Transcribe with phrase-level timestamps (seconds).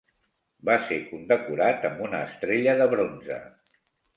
[0.69, 3.39] Va ser condecorat amb una Estrella de Bronze.